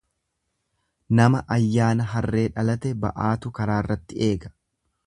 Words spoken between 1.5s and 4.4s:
ayyaana harree dhalate ba'aatu karaarratti